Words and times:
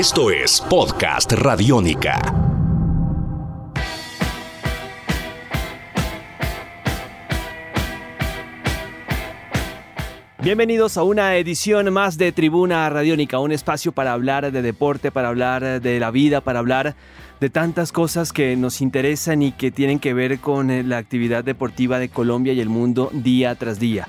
Esto 0.00 0.30
es 0.30 0.62
Podcast 0.62 1.30
Radiónica. 1.32 2.18
Bienvenidos 10.42 10.96
a 10.96 11.02
una 11.02 11.36
edición 11.36 11.92
más 11.92 12.16
de 12.16 12.32
Tribuna 12.32 12.88
Radiónica, 12.88 13.40
un 13.40 13.52
espacio 13.52 13.92
para 13.92 14.14
hablar 14.14 14.50
de 14.50 14.62
deporte, 14.62 15.10
para 15.10 15.28
hablar 15.28 15.82
de 15.82 16.00
la 16.00 16.10
vida, 16.10 16.40
para 16.40 16.60
hablar 16.60 16.96
de 17.38 17.50
tantas 17.50 17.92
cosas 17.92 18.32
que 18.32 18.56
nos 18.56 18.80
interesan 18.80 19.42
y 19.42 19.52
que 19.52 19.70
tienen 19.70 19.98
que 19.98 20.14
ver 20.14 20.38
con 20.38 20.88
la 20.88 20.96
actividad 20.96 21.44
deportiva 21.44 21.98
de 21.98 22.08
Colombia 22.08 22.54
y 22.54 22.60
el 22.60 22.70
mundo 22.70 23.10
día 23.12 23.54
tras 23.54 23.78
día. 23.78 24.08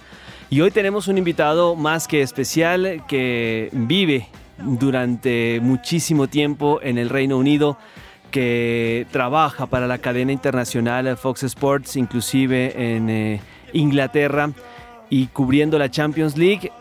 Y 0.50 0.62
hoy 0.62 0.72
tenemos 0.72 1.10
un 1.10 1.18
invitado 1.18 1.76
más 1.76 2.08
que 2.08 2.22
especial 2.22 3.04
que 3.10 3.68
vive 3.74 4.30
durante 4.64 5.60
muchísimo 5.62 6.28
tiempo 6.28 6.80
en 6.82 6.98
el 6.98 7.10
Reino 7.10 7.38
Unido, 7.38 7.78
que 8.32 9.06
trabaja 9.12 9.66
para 9.66 9.88
la 9.88 9.98
cadena 9.98 10.32
internacional 10.32 11.18
Fox 11.18 11.44
Sports, 11.44 11.96
inclusive 11.98 12.96
en 12.96 13.10
eh, 13.10 13.42
Inglaterra 13.74 14.52
y 15.10 15.28
cubriendo 15.28 15.78
la 15.78 15.92
Champions 15.92 16.38
League 16.38 16.72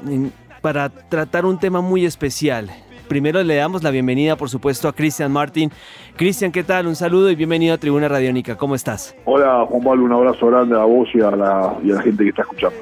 para 0.61 0.89
tratar 0.89 1.45
un 1.45 1.59
tema 1.59 1.81
muy 1.81 2.05
especial. 2.05 2.71
Primero 3.11 3.43
le 3.43 3.57
damos 3.57 3.83
la 3.83 3.91
bienvenida, 3.91 4.37
por 4.37 4.49
supuesto, 4.49 4.87
a 4.87 4.93
Cristian 4.93 5.33
Martin. 5.33 5.73
Cristian, 6.15 6.53
¿qué 6.53 6.63
tal? 6.63 6.87
Un 6.87 6.95
saludo 6.95 7.29
y 7.29 7.35
bienvenido 7.35 7.75
a 7.75 7.79
Tribuna 7.79 8.07
Radiónica. 8.07 8.57
¿Cómo 8.57 8.77
estás? 8.77 9.17
Hola, 9.25 9.67
Juan 9.69 9.83
Pablo, 9.83 10.05
un 10.05 10.13
abrazo 10.13 10.47
grande 10.47 10.77
a 10.77 10.85
vos 10.85 11.09
y 11.13 11.21
a 11.21 11.33
la, 11.33 11.77
y 11.83 11.91
a 11.91 11.95
la 11.95 12.03
gente 12.03 12.23
que 12.23 12.31
está 12.31 12.43
escuchando. 12.43 12.77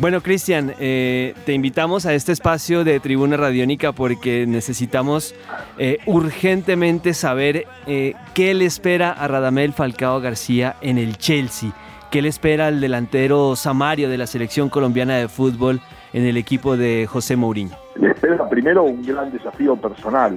Bueno, 0.00 0.20
Cristian, 0.22 0.74
eh, 0.80 1.34
te 1.46 1.52
invitamos 1.52 2.04
a 2.04 2.14
este 2.14 2.32
espacio 2.32 2.82
de 2.82 2.98
Tribuna 2.98 3.36
Radiónica 3.36 3.92
porque 3.92 4.44
necesitamos 4.44 5.36
eh, 5.78 5.98
urgentemente 6.06 7.14
saber 7.14 7.66
eh, 7.86 8.14
qué 8.34 8.54
le 8.54 8.64
espera 8.64 9.12
a 9.12 9.28
Radamel 9.28 9.72
Falcao 9.72 10.20
García 10.20 10.74
en 10.80 10.98
el 10.98 11.16
Chelsea. 11.16 11.70
¿Qué 12.10 12.20
le 12.20 12.28
espera 12.28 12.66
al 12.66 12.80
delantero 12.80 13.54
Samario 13.54 14.08
de 14.08 14.18
la 14.18 14.26
selección 14.26 14.68
colombiana 14.68 15.14
de 15.14 15.28
fútbol 15.28 15.80
en 16.12 16.26
el 16.26 16.36
equipo 16.36 16.76
de 16.76 17.06
José 17.06 17.36
Mourinho? 17.36 17.81
Le 18.02 18.10
espera 18.10 18.48
primero 18.48 18.82
un 18.82 19.00
gran 19.06 19.30
desafío 19.30 19.76
personal, 19.76 20.36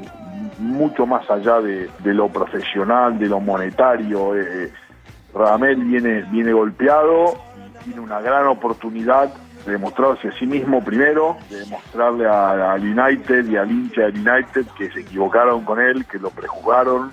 mucho 0.60 1.06
más 1.06 1.30
allá 1.30 1.60
de, 1.62 1.90
lo 2.04 2.30
profesional, 2.30 3.18
de 3.18 3.28
lo 3.28 3.40
monetario. 3.40 4.36
Eh, 4.36 4.72
Radamel 5.34 5.84
viene, 5.84 6.22
viene 6.32 6.54
golpeado 6.54 7.34
tiene 7.86 8.02
una 8.02 8.20
gran 8.20 8.48
oportunidad 8.48 9.32
de 9.66 9.72
demostrarse 9.72 10.28
a 10.28 10.32
sí 10.38 10.46
mismo 10.46 10.84
primero, 10.84 11.38
de 11.50 11.60
demostrarle 11.60 12.28
al 12.28 12.82
United 12.82 13.46
y 13.48 13.56
al 13.56 13.72
hincha 13.72 14.04
del 14.04 14.16
United 14.16 14.66
que 14.78 14.92
se 14.92 15.02
equivocaron 15.02 15.64
con 15.64 15.80
él, 15.80 16.06
que 16.06 16.20
lo 16.20 16.30
prejugaron, 16.32 17.12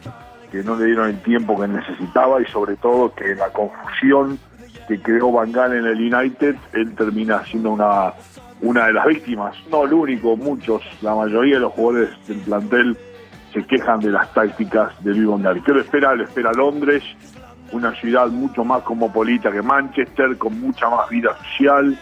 que 0.50 0.62
no 0.62 0.76
le 0.76 0.86
dieron 0.86 1.08
el 1.08 1.22
tiempo 1.22 1.58
que 1.58 1.68
necesitaba 1.68 2.42
y 2.42 2.46
sobre 2.46 2.76
todo 2.76 3.14
que 3.14 3.34
la 3.34 3.50
confusión 3.50 4.38
que 4.88 5.00
creó 5.00 5.30
Van 5.30 5.52
Gaal 5.52 5.74
en 5.74 5.86
el 5.86 6.14
United, 6.14 6.56
él 6.72 6.94
termina 6.94 7.44
siendo 7.44 7.70
una, 7.70 8.12
una 8.62 8.86
de 8.86 8.92
las 8.94 9.06
víctimas. 9.06 9.56
No 9.70 9.84
el 9.84 9.92
único, 9.92 10.36
muchos, 10.36 10.82
la 11.02 11.14
mayoría 11.14 11.56
de 11.56 11.60
los 11.60 11.72
jugadores 11.72 12.10
del 12.26 12.38
plantel 12.38 12.96
se 13.52 13.64
quejan 13.66 14.00
de 14.00 14.10
las 14.10 14.32
tácticas 14.32 14.92
de 15.04 15.14
Luis 15.14 15.42
Gaal. 15.42 15.62
¿Qué 15.62 15.72
lo 15.72 15.80
espera? 15.80 16.14
Lo 16.14 16.24
espera 16.24 16.52
Londres, 16.52 17.02
una 17.72 17.94
ciudad 17.96 18.28
mucho 18.28 18.64
más 18.64 18.82
cosmopolita 18.82 19.50
que 19.50 19.60
Manchester, 19.60 20.38
con 20.38 20.58
mucha 20.60 20.88
más 20.88 21.08
vida 21.10 21.36
social. 21.38 21.98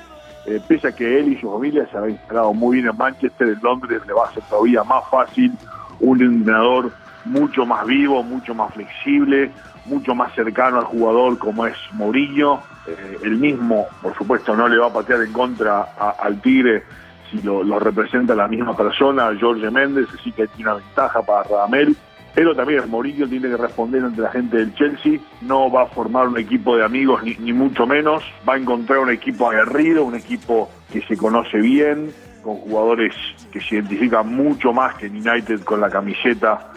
Eh, 0.46 0.60
pese 0.66 0.88
a 0.88 0.92
que 0.92 1.18
él 1.18 1.32
y 1.32 1.40
su 1.40 1.50
familia 1.50 1.86
se 1.90 1.98
habían 1.98 2.18
instalado 2.18 2.54
muy 2.54 2.76
bien 2.76 2.88
en 2.88 2.96
Manchester, 2.96 3.48
en 3.48 3.60
Londres 3.62 4.00
le 4.06 4.12
va 4.12 4.26
a 4.26 4.32
ser 4.32 4.42
todavía 4.44 4.82
más 4.84 5.04
fácil 5.10 5.52
un 6.00 6.22
entrenador 6.22 6.92
mucho 7.24 7.66
más 7.66 7.86
vivo, 7.86 8.22
mucho 8.22 8.54
más 8.54 8.72
flexible, 8.74 9.50
mucho 9.86 10.14
más 10.14 10.34
cercano 10.34 10.78
al 10.78 10.84
jugador 10.84 11.38
como 11.38 11.66
es 11.66 11.76
Mourinho. 11.92 12.62
Eh, 12.86 13.18
el 13.22 13.36
mismo, 13.36 13.86
por 14.02 14.16
supuesto, 14.16 14.56
no 14.56 14.68
le 14.68 14.78
va 14.78 14.86
a 14.86 14.92
patear 14.92 15.22
en 15.22 15.32
contra 15.32 15.82
al 16.18 16.40
Tigre 16.40 16.84
si 17.30 17.40
lo, 17.42 17.78
representa 17.78 18.34
la 18.34 18.48
misma 18.48 18.76
persona, 18.76 19.30
Jorge 19.40 19.70
Méndez, 19.70 20.08
así 20.18 20.32
que 20.32 20.48
tiene 20.48 20.70
una 20.70 20.80
ventaja 20.80 21.22
para 21.22 21.44
Radamel. 21.44 21.96
Pero 22.34 22.54
también 22.54 22.88
Mourinho 22.88 23.28
tiene 23.28 23.48
que 23.48 23.56
responder 23.56 24.04
ante 24.04 24.20
la 24.20 24.30
gente 24.30 24.56
del 24.56 24.72
Chelsea, 24.74 25.18
no 25.42 25.70
va 25.70 25.82
a 25.82 25.86
formar 25.86 26.28
un 26.28 26.38
equipo 26.38 26.76
de 26.76 26.84
amigos 26.84 27.24
ni, 27.24 27.34
ni 27.40 27.52
mucho 27.52 27.86
menos, 27.86 28.22
va 28.48 28.54
a 28.54 28.56
encontrar 28.56 29.00
un 29.00 29.10
equipo 29.10 29.50
aguerrido, 29.50 30.04
un 30.04 30.14
equipo 30.14 30.70
que 30.92 31.02
se 31.02 31.16
conoce 31.16 31.58
bien, 31.58 32.12
con 32.42 32.56
jugadores 32.56 33.14
que 33.52 33.60
se 33.60 33.74
identifican 33.74 34.32
mucho 34.32 34.72
más 34.72 34.94
que 34.94 35.06
en 35.06 35.16
United 35.16 35.62
con 35.62 35.80
la 35.80 35.90
camiseta 35.90 36.70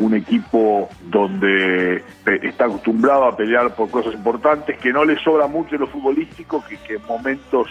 un 0.00 0.14
equipo 0.14 0.88
donde 1.08 2.02
está 2.42 2.64
acostumbrado 2.64 3.24
a 3.24 3.36
pelear 3.36 3.74
por 3.74 3.90
cosas 3.90 4.14
importantes, 4.14 4.78
que 4.78 4.92
no 4.92 5.04
le 5.04 5.18
sobra 5.22 5.46
mucho 5.46 5.74
en 5.74 5.82
lo 5.82 5.86
futbolístico, 5.86 6.64
que, 6.66 6.94
en 6.94 7.06
momentos 7.06 7.68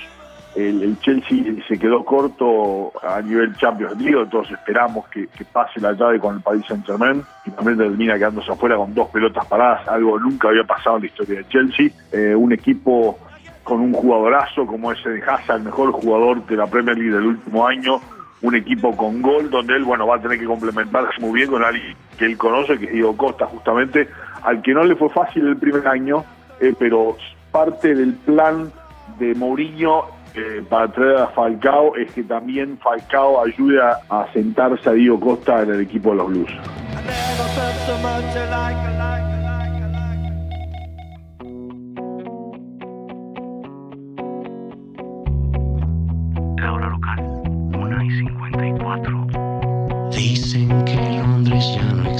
el, 0.56 0.98
Chelsea 1.00 1.44
se 1.68 1.80
quedó 1.80 2.06
corto 2.06 2.92
a 3.02 3.22
nivel 3.22 3.56
Champions 3.58 4.00
League, 4.00 4.28
todos 4.30 4.52
esperamos 4.52 5.08
que, 5.08 5.28
pase 5.52 5.80
la 5.80 5.94
llave 5.94 6.20
con 6.20 6.36
el 6.36 6.42
Paris 6.42 6.64
Saint 6.68 6.86
Germain 6.86 7.24
también 7.56 7.78
termina 7.78 8.16
quedándose 8.16 8.52
afuera 8.52 8.78
con 8.78 8.94
dos 8.94 9.10
pelotas 9.10 9.46
paradas, 9.48 9.88
algo 9.88 10.20
nunca 10.20 10.50
había 10.50 10.64
pasado 10.64 10.98
en 10.98 11.04
la 11.04 11.08
historia 11.08 11.40
de 11.40 11.48
Chelsea, 11.48 11.90
eh, 12.12 12.36
un 12.36 12.54
equipo 12.54 13.18
con 13.64 13.82
un 13.82 13.94
jugadorazo 13.94 14.66
como 14.66 14.92
ese 14.92 15.10
de 15.10 15.24
Hazard, 15.24 15.58
el 15.58 15.64
mejor 15.64 15.92
jugador 15.92 16.46
de 16.46 16.56
la 16.56 16.68
Premier 16.68 16.98
League 16.98 17.16
del 17.16 17.26
último 17.26 17.68
año, 17.68 18.00
un 18.42 18.56
equipo 18.56 18.96
con 18.96 19.22
gol 19.22 19.50
donde 19.50 19.76
él 19.76 19.84
bueno 19.84 20.08
va 20.08 20.16
a 20.16 20.22
tener 20.22 20.40
que 20.40 20.46
complementarse 20.46 21.20
muy 21.20 21.40
bien 21.40 21.50
con 21.50 21.64
alguien 21.64 21.96
que 22.18 22.26
él 22.26 22.38
conoce, 22.38 22.78
que 22.78 22.86
es 22.86 22.92
Diego 22.92 23.16
Costa, 23.16 23.46
justamente, 23.46 24.08
al 24.44 24.62
que 24.62 24.74
no 24.74 24.84
le 24.84 24.96
fue 24.96 25.10
fácil 25.10 25.48
el 25.48 25.58
primer 25.58 25.88
año, 25.88 26.24
eh, 26.60 26.74
pero 26.78 27.18
parte 27.52 27.96
del 27.96 28.14
plan 28.14 28.72
de 29.18 29.36
Mourinho 29.36 30.06
eh, 30.36 30.64
para 30.70 30.88
traer 30.90 31.18
a 31.18 31.28
Falcao 31.28 31.96
es 31.96 32.12
que 32.12 32.24
también 32.24 32.78
Falcao 32.78 33.44
ayude 33.44 33.82
a, 33.82 34.28
sentarse 34.32 34.90
a 34.90 34.94
Diego 34.94 35.20
Costa 35.20 35.64
en 35.64 35.72
el 35.72 35.82
equipo 35.82 36.12
de 36.12 36.16
los 36.18 36.28
Blues. 36.28 36.52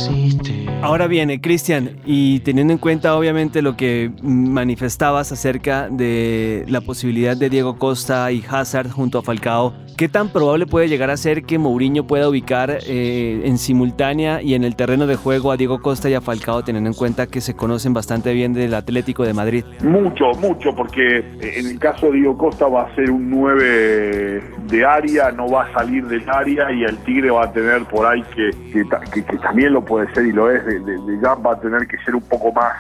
Existe. 0.08 0.66
Ahora 0.82 1.08
viene, 1.08 1.42
Cristian, 1.42 1.98
y 2.06 2.40
teniendo 2.40 2.72
en 2.72 2.80
cuenta 2.80 3.16
obviamente 3.16 3.62
lo 3.62 3.76
que 3.76 4.12
manifestabas 4.22 5.32
acerca 5.32 5.90
de 5.90 6.64
la 6.70 6.80
posibilidad 6.80 7.36
de 7.36 7.50
Diego 7.50 7.78
Costa 7.78 8.32
y 8.32 8.44
Hazard 8.50 8.90
junto 8.90 9.20
a 9.20 9.22
Falcao, 9.22 9.74
¿qué 9.98 10.08
tan 10.08 10.30
probable 10.30 10.68
puede 10.68 10.88
llegar 10.88 11.10
a 11.10 11.18
ser 11.18 11.44
que 11.44 11.58
Mourinho 11.58 12.08
pueda 12.08 12.30
ubicar 12.30 12.80
eh, 12.88 13.42
en 13.44 13.58
simultánea 13.58 14.42
y 14.42 14.54
en 14.54 14.64
el 14.64 14.78
terreno 14.78 15.06
de 15.06 15.18
juego 15.18 15.52
a 15.52 15.58
Diego 15.58 15.82
Costa 15.82 16.10
y 16.10 16.14
a 16.14 16.22
Falcao, 16.22 16.64
teniendo 16.64 16.90
en 16.90 16.96
cuenta 16.96 17.28
que 17.28 17.42
se 17.42 17.56
conocen 17.56 17.94
bastante 17.94 18.34
bien 18.34 18.54
del 18.54 18.74
Atlético 18.74 19.26
de 19.26 19.34
Madrid? 19.34 19.66
Mucho, 19.84 20.32
mucho, 20.40 20.74
porque 20.74 21.18
en 21.42 21.68
el 21.68 21.78
caso 21.78 22.08
de 22.08 22.14
Diego 22.14 22.38
Costa 22.38 22.68
va 22.68 22.84
a 22.84 22.96
ser 22.96 23.12
un 23.12 23.30
9 23.30 24.42
de 24.70 24.86
área, 24.86 25.32
no 25.32 25.50
va 25.50 25.64
a 25.64 25.74
salir 25.74 26.06
del 26.08 26.28
área 26.30 26.72
y 26.72 26.84
el 26.84 26.98
Tigre 27.00 27.32
va 27.32 27.46
a 27.46 27.52
tener 27.52 27.84
por 27.86 28.06
ahí 28.06 28.24
que, 28.36 28.52
que, 28.72 29.38
también 29.38 29.74
lo 29.74 29.84
puede 29.90 30.14
ser 30.14 30.28
y 30.28 30.32
lo 30.32 30.52
es, 30.52 30.64
de, 30.64 30.80
de, 30.80 31.18
va 31.18 31.54
a 31.54 31.60
tener 31.60 31.88
que 31.88 31.98
ser 32.06 32.16
un 32.16 32.22
poco 32.22 32.54
más 32.54 32.76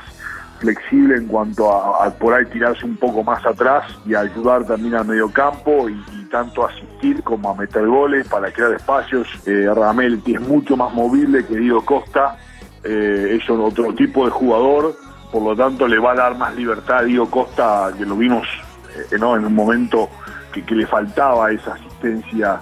flexible 0.60 1.16
en 1.16 1.26
cuanto 1.28 1.74
a, 1.74 2.10
por 2.12 2.34
ahí 2.34 2.46
tirarse 2.46 2.86
un 2.86 2.98
poco 2.98 3.24
más 3.24 3.44
atrás 3.46 3.86
y 4.06 4.14
ayudar 4.14 4.66
también 4.66 4.94
al 4.96 5.06
medio 5.06 5.32
campo 5.32 5.90
y, 5.90 6.00
tanto 6.30 6.64
asistir 6.64 7.24
como 7.24 7.50
a 7.50 7.56
meter 7.56 7.88
goles 7.88 8.28
para 8.28 8.52
crear 8.52 8.72
espacios. 8.74 9.28
Eh, 9.48 9.68
Ramel 9.74 10.22
es 10.24 10.40
mucho 10.42 10.78
más 10.78 10.94
movible 10.94 11.44
que 11.44 11.58
Diego 11.58 11.84
Costa, 11.84 12.38
eh, 12.84 13.40
es 13.42 13.50
otro 13.50 13.96
tipo 13.96 14.26
de 14.26 14.30
jugador, 14.30 14.96
por 15.32 15.42
lo 15.42 15.56
tanto 15.56 15.88
le 15.88 15.98
va 15.98 16.12
a 16.12 16.16
dar 16.16 16.38
más 16.38 16.56
libertad 16.56 17.00
a 17.00 17.04
Diego 17.04 17.28
Costa, 17.32 17.92
que 17.98 18.06
lo 18.06 18.16
vimos 18.16 18.48
eh, 18.96 19.16
en 19.16 19.24
un 19.24 19.56
momento 19.56 20.08
que 20.54 20.76
le 20.76 20.86
faltaba 20.86 21.52
esa 21.52 21.74
asistencia 21.74 22.62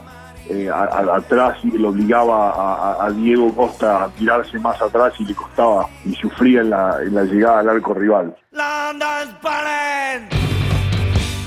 eh, 0.49 0.69
atrás 0.69 1.57
y 1.63 1.77
le 1.77 1.87
obligaba 1.87 3.05
a, 3.05 3.09
Diego 3.11 3.53
Costa 3.55 4.05
a 4.05 4.09
tirarse 4.09 4.59
más 4.59 4.81
atrás 4.81 5.13
y 5.19 5.25
le 5.25 5.33
costaba 5.33 5.87
y 6.05 6.13
sufría 6.15 6.61
en 6.61 6.69
la, 6.69 6.97
en 7.01 7.15
la 7.15 7.23
llegada 7.23 7.59
al 7.59 7.69
arco 7.69 7.93
rival. 7.93 8.35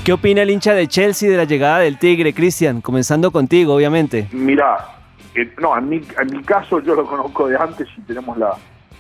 ¿Qué 0.05 0.13
opina 0.13 0.43
el 0.43 0.51
hincha 0.51 0.75
de 0.75 0.89
Chelsea 0.89 1.31
de 1.31 1.37
la 1.37 1.45
llegada 1.45 1.81
del 1.81 1.99
Tigre, 1.99 2.33
Cristian? 2.33 2.81
Comenzando 2.81 3.31
contigo, 3.31 3.75
obviamente. 3.75 4.29
Mira, 4.33 4.79
eh, 5.35 5.53
no, 5.61 5.77
en 5.77 5.89
mi, 5.89 5.97
en 5.97 6.37
mi 6.37 6.43
caso 6.43 6.81
yo 6.81 6.95
lo 6.95 7.07
conozco 7.07 7.49
de 7.49 7.57
antes 7.57 7.87
y 7.97 8.01
tenemos 8.03 8.37
la, 8.39 8.57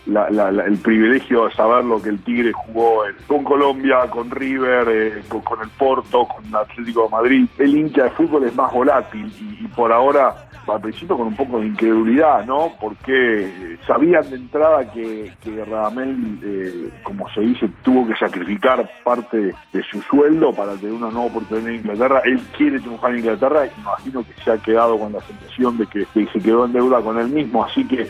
el 0.06 0.78
privilegio 0.78 1.46
de 1.46 1.54
saber 1.54 1.84
lo 1.84 2.00
que 2.00 2.08
el 2.10 2.22
Tigre 2.22 2.52
jugó 2.52 3.02
con 3.26 3.44
Colombia, 3.44 4.08
con 4.10 4.30
River, 4.30 4.88
eh, 4.88 5.22
con, 5.28 5.60
el 5.60 5.68
Porto, 5.70 6.26
con 6.26 6.44
el 6.46 6.54
Atlético 6.54 7.04
de 7.04 7.08
Madrid. 7.10 7.46
El 7.58 7.76
hincha 7.76 8.04
de 8.04 8.10
fútbol 8.10 8.44
es 8.44 8.54
más 8.54 8.72
volátil 8.72 9.30
y, 9.60 9.66
por 9.68 9.92
ahora 9.92 10.46
al 10.68 10.80
principio 10.80 11.16
con 11.16 11.26
un 11.26 11.34
poco 11.34 11.58
de 11.58 11.66
incredulidad, 11.66 12.44
¿no? 12.44 12.72
Porque 12.80 13.76
sabían 13.86 14.28
de 14.30 14.36
entrada 14.36 14.88
que, 14.92 15.32
que 15.42 15.64
Radamel, 15.64 16.38
eh, 16.44 16.90
como 17.02 17.28
se 17.30 17.40
dice, 17.40 17.68
tuvo 17.82 18.06
que 18.06 18.14
sacrificar 18.14 18.88
parte 19.02 19.52
de 19.72 19.82
su 19.90 20.00
sueldo 20.02 20.52
para 20.52 20.74
tener 20.74 20.92
una 20.92 21.10
nueva 21.10 21.26
oportunidad 21.26 21.70
en 21.70 21.76
Inglaterra. 21.76 22.22
Él 22.24 22.40
quiere 22.56 22.78
triunfar 22.78 23.12
en 23.12 23.18
Inglaterra 23.18 23.66
y 23.66 23.80
imagino 23.80 24.22
que 24.22 24.42
se 24.44 24.52
ha 24.52 24.58
quedado 24.58 24.96
con 24.96 25.12
la 25.12 25.20
sensación 25.22 25.76
de 25.76 25.86
que, 25.86 26.06
que 26.14 26.26
se 26.26 26.38
quedó 26.38 26.66
en 26.66 26.72
deuda 26.72 27.00
con 27.00 27.18
él 27.18 27.28
mismo. 27.28 27.64
Así 27.64 27.84
que 27.88 28.06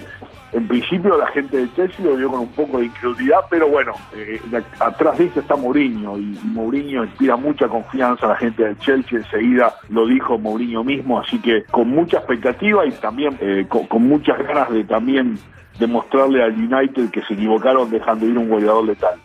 en 0.52 0.66
principio 0.66 1.16
la 1.16 1.28
gente 1.28 1.56
de 1.58 1.72
Chelsea 1.74 2.04
lo 2.04 2.16
vio 2.16 2.28
con 2.28 2.40
un 2.40 2.48
poco 2.48 2.78
de 2.78 2.86
incredulidad, 2.86 3.40
pero 3.48 3.68
bueno, 3.68 3.92
eh, 4.14 4.40
atrás 4.80 5.18
de 5.18 5.26
eso 5.26 5.40
está 5.40 5.54
Mourinho 5.56 6.18
y, 6.18 6.38
Mourinho 6.44 7.04
inspira 7.04 7.36
mucha 7.36 7.68
confianza 7.68 8.26
a 8.26 8.30
la 8.30 8.36
gente 8.36 8.64
del 8.64 8.78
Chelsea, 8.78 9.18
enseguida 9.18 9.74
lo 9.88 10.06
dijo 10.06 10.38
Mourinho 10.38 10.82
mismo, 10.82 11.20
así 11.20 11.38
que 11.38 11.64
con 11.70 11.88
mucha 11.88 12.18
expectativa 12.18 12.84
y 12.84 12.90
también 12.92 13.38
eh, 13.40 13.66
con, 13.68 14.02
muchas 14.02 14.38
ganas 14.38 14.70
de 14.70 14.82
también 14.84 15.38
demostrarle 15.78 16.42
al 16.42 16.52
United 16.52 17.10
que 17.10 17.22
se 17.22 17.34
equivocaron 17.34 17.88
dejando 17.90 18.26
ir 18.26 18.36
un 18.36 18.48
goleador 18.48 18.84
letal. 18.84 19.20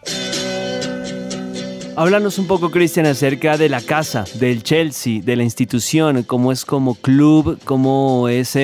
Háblanos 1.98 2.38
un 2.40 2.48
poco, 2.48 2.72
Cristian, 2.72 3.06
acerca 3.06 3.58
de 3.58 3.70
la 3.70 3.82
casa, 3.82 4.26
del 4.38 4.64
Chelsea, 4.64 5.22
de 5.24 5.38
la 5.38 5.44
institución, 5.44 6.24
cómo 6.24 6.52
es 6.52 6.66
como 6.66 6.96
club, 6.96 7.58
cómo 7.64 8.28
es 8.28 8.58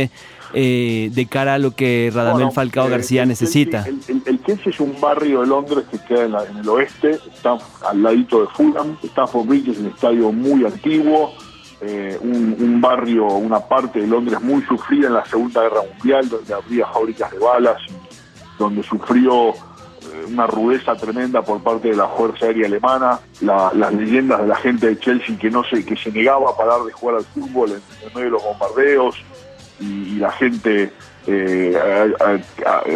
eh, 0.54 1.06
eh, 1.06 1.10
de 1.14 1.26
cara 1.28 1.56
a 1.56 1.58
lo 1.58 1.72
que 1.72 2.12
Radamel 2.14 2.52
Falcao 2.52 2.88
eh, 2.88 2.92
García 2.92 3.26
necesita? 3.26 3.86
El, 3.86 4.44
Chelsea 4.44 4.72
es 4.72 4.80
un 4.80 5.00
barrio 5.00 5.42
de 5.42 5.48
Londres 5.48 5.86
que 5.90 6.00
queda 6.00 6.46
en, 6.50 6.58
el 6.58 6.70
oeste, 6.70 7.20
está 7.34 7.58
al 7.88 8.04
ladito 8.04 8.42
de 8.42 8.48
Fulham, 8.48 8.98
Stafford 9.04 9.48
Bridge 9.48 9.70
es 9.70 9.78
un 9.80 9.88
estadio 9.88 10.32
muy 10.32 10.66
antiguo, 10.66 11.34
eh, 11.82 12.18
un, 12.22 12.80
barrio, 12.80 13.26
una 13.28 13.60
parte 13.60 14.02
de 14.02 14.08
Londres 14.08 14.42
muy 14.42 14.62
sufrida 14.64 15.08
en 15.08 15.14
la 15.16 15.26
Segunda 15.26 15.62
Guerra 15.62 15.82
Mundial, 15.94 16.30
donde 16.30 16.54
había 16.54 16.86
fábricas 16.88 17.32
de 17.32 17.40
balas, 17.40 17.82
donde 18.60 18.84
sufrió 18.84 19.54
una 20.28 20.48
rudeza 20.48 20.96
tremenda 20.96 21.42
por 21.42 21.62
parte 21.62 21.90
de 21.90 21.96
la 21.96 22.08
Fuerza 22.08 22.46
Aérea 22.46 22.68
Alemana, 22.68 23.20
las 23.42 23.94
leyendas 23.94 24.42
de 24.42 24.48
la 24.48 24.56
gente 24.56 24.88
de 24.88 25.00
Chelsea 25.00 25.38
que 25.38 25.50
no 25.50 25.64
se, 25.64 25.86
que 25.86 25.96
se 25.96 26.12
negaba 26.12 26.52
a 26.52 26.58
parar 26.58 26.84
de 26.84 26.92
jugar 26.92 27.18
al 27.18 27.26
fútbol 27.26 27.72
en 27.72 28.08
medio 28.14 28.26
de 28.26 28.30
los 28.30 28.44
bombardeos, 28.44 29.16
la 30.22 30.32
gente 30.32 30.94
eh, 31.28 31.78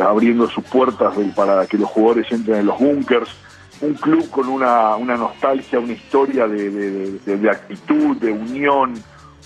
abriendo 0.02 0.50
sus 0.50 0.64
puertas 0.64 1.14
para 1.36 1.66
que 1.68 1.78
los 1.78 1.90
jugadores 1.90 2.32
entren 2.32 2.60
en 2.60 2.66
los 2.68 2.80
búnkers. 2.80 3.30
Un 3.82 3.94
club 3.96 4.30
con 4.30 4.48
una, 4.48 4.96
una 4.96 5.18
nostalgia, 5.18 5.80
una 5.80 5.94
historia 5.94 6.48
de, 6.48 7.50
actitud, 7.52 8.16
de 8.18 8.32
unión 8.32 8.94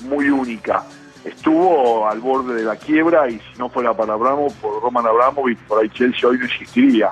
muy 0.02 0.30
única. 0.30 0.84
Estuvo 1.26 2.08
al 2.08 2.20
borde 2.20 2.54
de 2.54 2.64
la 2.64 2.76
quiebra 2.76 3.30
y 3.30 3.40
si 3.40 3.58
no 3.58 3.70
fuera 3.70 3.94
para 3.94 4.14
Abramo, 4.14 4.48
por 4.62 4.82
Roman 4.82 5.08
Abramovich, 5.08 5.58
por 5.68 5.82
ahí 5.82 5.90
Chelsea 5.90 6.30
hoy 6.30 6.38
no 6.38 6.46
existiría. 6.46 7.12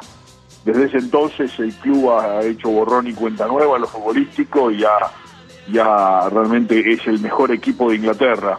Desde 0.63 0.86
ese 0.86 0.98
entonces 0.98 1.52
el 1.60 1.74
club 1.75 2.12
ha 2.12 2.44
hecho 2.44 2.70
borrón 2.70 3.08
y 3.08 3.13
cuenta 3.13 3.48
nueva 3.48 3.75
en 3.75 3.81
lo 3.81 3.88
futbolístico 3.88 4.70
y 4.70 4.80
ya, 4.80 4.96
ya 5.72 6.30
realmente 6.30 6.92
es 6.92 7.06
el 7.08 7.20
mejor 7.20 7.52
equipo 7.52 7.90
de 7.90 7.96
Inglaterra. 7.96 8.58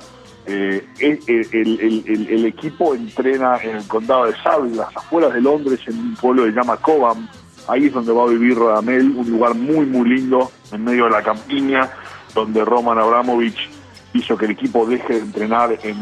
Eh, 0.50 0.82
el, 0.98 2.46
equipo 2.46 2.94
entrena 2.94 3.58
en 3.62 3.76
el 3.76 3.86
condado 3.86 4.24
de 4.24 4.32
Surrey, 4.42 4.72
las 4.74 4.96
afueras 4.96 5.34
de 5.34 5.42
Londres, 5.42 5.78
en 5.86 5.98
un 5.98 6.16
pueblo 6.16 6.44
que 6.44 6.52
se 6.52 6.56
llama 6.56 6.78
Cobham. 6.78 7.28
Ahí 7.68 7.86
es 7.86 7.92
donde 7.92 8.12
va 8.12 8.22
a 8.22 8.28
vivir 8.28 8.58
Radamel, 8.58 9.10
un 9.10 9.30
lugar 9.30 9.54
muy, 9.54 9.84
muy 9.84 10.08
lindo, 10.08 10.50
en 10.72 10.84
medio 10.84 11.04
de 11.04 11.10
la 11.10 11.22
campiña, 11.22 11.90
donde 12.34 12.64
Roman 12.64 12.98
Abramovich 12.98 13.68
hizo 14.14 14.38
que 14.38 14.46
el 14.46 14.52
equipo 14.52 14.86
deje 14.86 15.14
de 15.14 15.20
entrenar 15.20 15.78
en, 15.82 15.98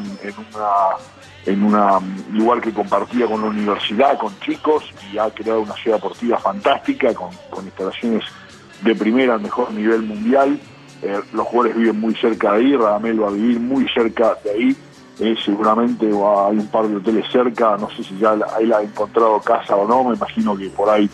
en 1.46 1.64
un 1.64 2.38
lugar 2.38 2.60
que 2.60 2.72
compartía 2.72 3.26
con 3.26 3.40
la 3.40 3.48
universidad, 3.48 4.16
con 4.16 4.38
chicos, 4.38 4.84
y 5.12 5.18
ha 5.18 5.28
creado 5.30 5.62
una 5.62 5.74
ciudad 5.74 5.96
deportiva 5.96 6.38
fantástica, 6.38 7.12
con, 7.14 7.30
con 7.50 7.64
instalaciones 7.64 8.22
de 8.82 8.94
primera 8.94 9.38
mejor 9.38 9.72
nivel 9.72 10.02
mundial. 10.02 10.60
Eh, 11.02 11.20
los 11.32 11.46
jugadores 11.46 11.76
viven 11.76 12.00
muy 12.00 12.14
cerca 12.14 12.52
de 12.52 12.58
ahí, 12.58 12.76
Radamel 12.76 13.22
va 13.22 13.28
a 13.28 13.32
vivir 13.32 13.60
muy 13.60 13.86
cerca 13.88 14.36
de 14.42 14.50
ahí, 14.50 14.76
eh, 15.20 15.36
seguramente 15.44 16.10
va, 16.10 16.48
hay 16.48 16.58
un 16.58 16.68
par 16.68 16.88
de 16.88 16.96
hoteles 16.96 17.26
cerca, 17.30 17.76
no 17.76 17.90
sé 17.90 18.02
si 18.02 18.16
ya 18.18 18.34
la 18.34 18.78
ha 18.78 18.82
encontrado 18.82 19.40
casa 19.40 19.76
o 19.76 19.86
no, 19.86 20.04
me 20.04 20.16
imagino 20.16 20.56
que 20.56 20.68
por 20.70 20.88
ahí 20.88 21.08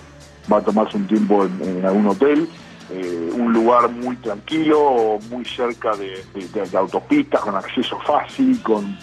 va 0.51 0.59
a 0.59 0.61
tomarse 0.63 0.97
un 0.97 1.07
tiempo 1.07 1.45
en, 1.45 1.85
algún 1.85 2.07
hotel. 2.07 2.49
Eh, 2.91 3.31
un 3.35 3.53
lugar 3.53 3.89
muy 3.91 4.17
tranquilo, 4.17 5.19
muy 5.31 5.45
cerca 5.47 5.93
de, 5.97 6.23
autopistas, 6.77 7.41
con 7.41 7.57
acceso 7.57 7.99
fácil, 8.01 8.63
con, 8.63 8.99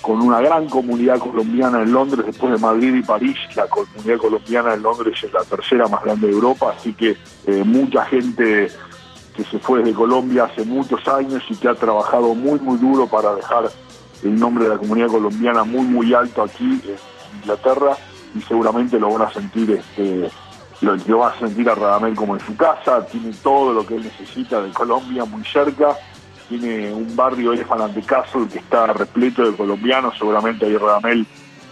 con 0.00 0.22
una 0.22 0.40
gran 0.40 0.68
comunidad 0.68 1.18
colombiana 1.18 1.82
en 1.82 1.92
Londres, 1.92 2.24
después 2.24 2.52
de 2.52 2.58
Madrid 2.58 2.94
y 2.94 3.02
París, 3.02 3.36
la 3.56 3.66
comunidad 3.66 4.18
colombiana 4.18 4.74
en 4.74 4.82
Londres 4.82 5.18
es 5.22 5.32
la 5.32 5.42
tercera 5.42 5.88
más 5.88 6.04
grande 6.04 6.28
de 6.28 6.32
Europa, 6.34 6.74
así 6.78 6.94
que 6.94 7.16
mucha 7.64 8.04
gente 8.04 8.70
que 9.34 9.44
se 9.44 9.58
fue 9.58 9.82
de 9.82 9.92
Colombia 9.92 10.44
hace 10.44 10.64
muchos 10.64 11.06
años 11.08 11.42
y 11.48 11.56
que 11.56 11.68
ha 11.68 11.74
trabajado 11.74 12.34
muy, 12.34 12.58
muy 12.60 12.78
duro 12.78 13.06
para 13.06 13.34
dejar 13.34 13.70
el 14.22 14.38
nombre 14.38 14.64
de 14.64 14.70
la 14.70 14.78
comunidad 14.78 15.08
colombiana 15.08 15.64
muy, 15.64 15.84
muy 15.84 16.14
alto 16.14 16.42
aquí 16.42 16.64
en 16.64 16.96
Inglaterra 17.40 17.96
y 18.34 18.40
seguramente 18.42 18.98
lo 18.98 19.12
van 19.12 19.28
a 19.28 19.32
sentir, 19.32 19.70
este, 19.70 20.30
lo, 20.80 21.18
va 21.18 21.28
a 21.28 21.38
sentir 21.38 21.68
a 21.68 21.74
Radamel 21.74 22.14
como 22.14 22.36
en 22.36 22.44
su 22.44 22.56
casa, 22.56 23.04
tiene 23.06 23.32
todo 23.42 23.72
lo 23.72 23.86
que 23.86 23.96
él 23.96 24.04
necesita 24.04 24.62
de 24.62 24.70
Colombia 24.70 25.24
muy 25.24 25.44
cerca, 25.44 25.96
tiene 26.48 26.92
un 26.92 27.14
barrio 27.16 27.52
Elephant 27.52 27.94
de 27.94 28.02
Castle 28.02 28.48
que 28.48 28.58
está 28.58 28.86
repleto 28.86 29.50
de 29.50 29.56
colombianos, 29.56 30.16
seguramente 30.18 30.66
ahí 30.66 30.76
Radamel 30.76 31.26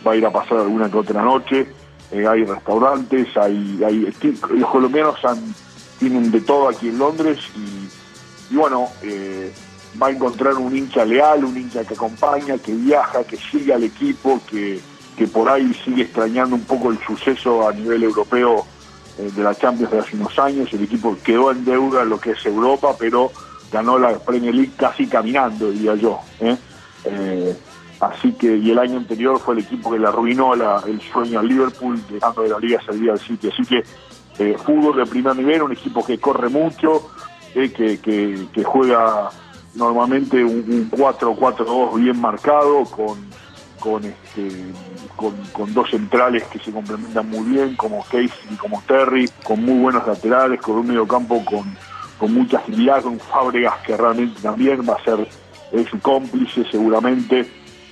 va 0.06 0.12
a 0.12 0.16
ir 0.16 0.26
a 0.26 0.30
pasar 0.30 0.58
alguna 0.58 0.90
que 0.90 0.98
otra 0.98 1.22
noche, 1.22 1.66
eh, 2.10 2.26
hay 2.26 2.44
restaurantes, 2.44 3.36
hay, 3.36 3.80
hay 3.84 4.12
los 4.50 4.70
colombianos 4.70 5.24
han 5.24 5.54
tienen 6.00 6.31
de 6.32 6.41
todo 6.41 6.69
aquí 6.69 6.88
en 6.88 6.99
Londres 6.99 7.38
y, 8.50 8.55
bueno, 8.56 8.88
eh, 9.02 9.52
va 10.02 10.08
a 10.08 10.11
encontrar 10.11 10.55
un 10.55 10.75
hincha 10.75 11.05
leal, 11.05 11.44
un 11.44 11.56
hincha 11.56 11.85
que 11.85 11.94
acompaña, 11.94 12.56
que 12.58 12.73
viaja, 12.73 13.23
que 13.23 13.37
sigue 13.37 13.75
al 13.75 13.85
equipo, 13.85 14.41
que, 14.50 14.81
que 15.17 15.29
por 15.29 15.49
ahí 15.49 15.73
sigue 15.85 16.02
extrañando 16.02 16.56
un 16.56 16.64
poco 16.64 16.91
el 16.91 16.99
suceso 17.06 17.69
a 17.69 17.73
nivel 17.73 18.02
europeo 18.02 18.64
eh, 19.19 19.31
de 19.31 19.43
la 19.43 19.55
Champions 19.55 19.93
de 19.93 19.99
hace 19.99 20.17
unos 20.17 20.37
años. 20.38 20.73
El 20.73 20.85
equipo 20.85 21.17
quedó 21.23 21.50
en 21.52 21.67
deuda 21.67 22.02
en 22.02 22.08
lo 22.08 22.19
que 22.19 22.31
es 22.31 22.47
Europa, 22.47 22.97
pero 22.99 23.31
ganó 23.70 23.99
la 23.99 24.19
Premier 24.19 24.55
League 24.55 24.73
casi 24.76 25.06
caminando, 25.06 25.70
diría 25.70 25.94
yo. 25.94 26.19
¿eh? 26.41 26.56
así 28.00 28.32
que, 28.32 28.56
y 28.56 28.70
el 28.70 28.79
año 28.79 28.97
anterior 28.97 29.38
fue 29.38 29.54
el 29.54 29.61
equipo 29.61 29.90
que 29.90 29.99
le 29.99 30.07
arruinó 30.07 30.54
el 30.54 31.00
sueño 31.12 31.40
al 31.40 31.49
Liverpool, 31.49 32.02
dejando 32.09 32.42
de 32.42 32.49
la 32.49 32.59
Liga 32.59 32.80
salir 32.85 33.11
al 33.11 33.21
City. 33.21 33.49
Así 33.49 33.62
que 33.64 33.83
eh, 34.38 34.56
fútbol 34.64 34.96
de 34.96 35.06
primer 35.06 35.37
nivel, 35.37 35.62
un 35.62 35.72
equipo 35.72 36.04
que 36.04 36.18
corre 36.18 36.49
mucho, 36.49 37.10
eh, 37.54 37.70
que, 37.70 38.64
juega 38.64 39.30
normalmente 39.75 40.42
un, 40.44 40.90
4-4-2 40.90 41.94
bien 42.00 42.20
marcado, 42.20 42.84
con, 42.84 43.18
con, 43.78 44.04
este, 44.04 44.50
con, 45.16 45.75
dos 45.75 45.90
centrales 45.90 46.44
que 46.44 46.58
se 46.58 46.72
complementan 46.72 47.28
muy 47.28 47.50
bien, 47.50 47.76
como 47.76 48.02
Casey 48.04 48.30
y 48.50 48.54
como 48.56 48.82
Terry, 48.87 49.28
con 49.44 49.64
muy 49.64 49.78
buenos 49.78 50.06
laterales, 50.06 50.60
con 50.60 50.76
un 50.76 50.87
medio 50.87 51.06
campo 51.06 51.44
con, 51.44 51.76
con 52.18 52.32
mucha 52.32 52.58
agilidad, 52.58 53.02
con 53.02 53.18
Fábregas 53.18 53.78
que 53.84 53.96
realmente 53.96 54.40
también 54.40 54.80
va 54.88 54.94
a 54.94 55.04
ser 55.04 55.28
su 55.88 56.00
cómplice 56.00 56.64
seguramente. 56.70 57.46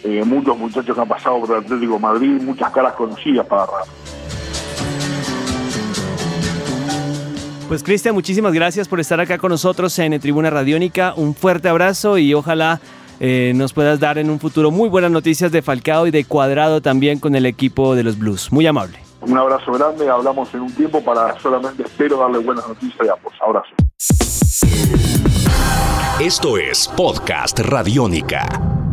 Eh, 0.05 0.23
muchos 0.25 0.57
muchachos 0.57 0.95
que 0.95 1.01
han 1.01 1.09
pasado 1.09 1.41
por 1.41 1.57
el 1.57 1.65
Atlético 1.65 1.99
Madrid, 1.99 2.41
muchas 2.41 2.71
caras 2.71 2.93
conocidas 2.95 3.47
para 3.47 3.67
Ramos. 3.67 4.18
Pues 7.69 7.83
Cristian, 7.83 8.15
muchísimas 8.15 8.55
gracias 8.55 8.89
por 8.89 8.99
estar 8.99 9.21
acá 9.21 9.37
con 9.37 9.51
nosotros 9.51 9.99
en 9.99 10.19
Tribuna 10.19 10.49
Radiónica. 10.49 11.13
Un 11.15 11.35
fuerte 11.35 11.69
abrazo 11.69 12.17
y 12.17 12.33
ojalá 12.33 12.81
eh, 13.21 13.53
nos 13.55 13.75
puedas 13.75 14.01
dar 14.01 14.17
en 14.17 14.31
un 14.31 14.41
futuro 14.41 14.71
muy 14.71 14.89
buenas 14.89 15.11
noticias 15.11 15.53
de 15.53 15.61
Falcao 15.61 16.07
y 16.07 16.11
de 16.11 16.25
Cuadrado 16.25 16.81
también 16.81 17.19
con 17.19 17.35
el 17.35 17.45
equipo 17.45 17.95
de 17.95 18.05
los 18.05 18.19
Blues. 18.19 18.51
Muy 18.53 18.67
amable. 18.67 18.99
Un 19.21 19.37
abrazo 19.37 19.71
grande, 19.73 20.09
hablamos 20.09 20.53
en 20.55 20.63
un 20.63 20.73
tiempo 20.73 21.05
para 21.05 21.39
solamente 21.41 21.83
espero 21.83 22.19
darle 22.19 22.39
buenas 22.39 22.67
noticias 22.67 23.07
a 23.07 23.13
ambos. 23.13 23.35
Abrazo. 23.47 23.69
Esto 26.21 26.57
es 26.57 26.89
Podcast 26.97 27.61
Radiónica. 27.61 28.88